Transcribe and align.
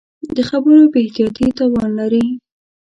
د 0.35 0.37
خبرو 0.49 0.81
بې 0.91 0.99
احتیاطي 1.03 1.47
تاوان 1.57 1.89
لري 1.99 2.25